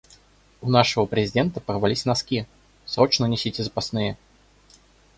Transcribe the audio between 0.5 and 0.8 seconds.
У